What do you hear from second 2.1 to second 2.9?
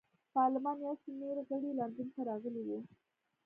ته راغلي وو.